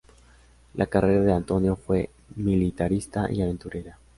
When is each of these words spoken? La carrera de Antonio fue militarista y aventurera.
La 0.73 0.87
carrera 0.87 1.21
de 1.23 1.31
Antonio 1.31 1.75
fue 1.75 2.09
militarista 2.35 3.31
y 3.31 3.43
aventurera. 3.43 3.99